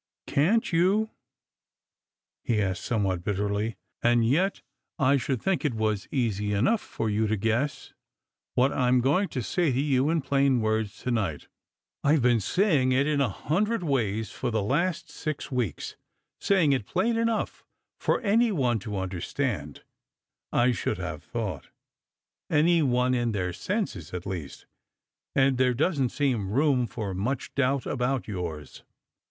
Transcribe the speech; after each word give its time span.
"Can't 0.25 0.73
you?" 0.73 1.11
he 2.43 2.59
asked 2.59 2.83
somewhat 2.83 3.23
bitterly." 3.23 3.75
And 4.01 4.25
yet 4.25 4.63
I 4.97 5.17
should 5.17 5.39
think 5.39 5.63
it 5.63 5.75
was 5.75 6.07
easy 6.11 6.53
enough 6.53 6.81
for 6.81 7.07
you 7.07 7.27
to 7.27 7.37
guess 7.37 7.93
what 8.55 8.73
I'm 8.73 9.01
going 9.01 9.27
to 9.27 9.43
say 9.43 9.71
to 9.71 9.79
you 9.79 10.09
in 10.09 10.21
plain 10.23 10.59
words 10.59 10.97
to 11.03 11.11
night. 11.11 11.49
I've 12.03 12.23
been 12.23 12.39
saying 12.39 12.91
it 12.91 13.05
in 13.05 13.21
a 13.21 13.29
hundred 13.29 13.83
ways 13.83 14.31
for 14.31 14.49
the 14.49 14.63
last 14.63 15.11
six 15.11 15.51
weeks— 15.51 15.97
saying 16.41 16.71
it 16.73 16.87
plain 16.87 17.15
enough 17.15 17.63
for 17.99 18.21
any 18.21 18.51
one 18.51 18.79
to 18.79 18.97
understand, 18.97 19.83
I 20.51 20.71
should 20.71 20.97
have 20.97 21.23
thought— 21.23 21.69
any 22.49 22.81
one 22.81 23.13
in 23.13 23.33
their 23.33 23.53
senses, 23.53 24.15
at 24.15 24.25
least, 24.25 24.65
and 25.35 25.59
there 25.59 25.75
doesn't 25.75 26.09
seem 26.09 26.49
room 26.49 26.87
for 26.87 27.13
much 27.13 27.53
doubt 27.53 27.83
aljout 27.83 28.25
yours. 28.25 28.81